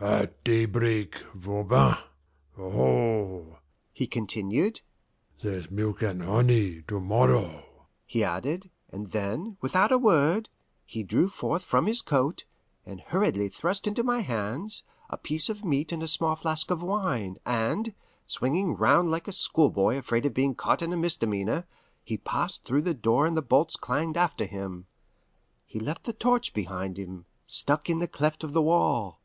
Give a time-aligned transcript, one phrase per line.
[0.00, 1.98] "At daybreak Voban
[2.58, 3.58] aho!"
[3.92, 4.80] he continued.
[5.42, 7.66] "There's milk and honey to morrow,"
[8.06, 10.48] he added, and then, without a word,
[10.86, 12.46] he drew forth from his coat,
[12.86, 16.80] and hurriedly thrust into my hands, a piece of meat and a small flask of
[16.82, 17.92] wine, and,
[18.26, 21.66] swinging round like a schoolboy afraid of being caught in a misdemeanor,
[22.02, 24.86] he passed through the door and the bolts clanged after him.
[25.66, 29.20] He left the torch behind him, stuck in the cleft of the wall.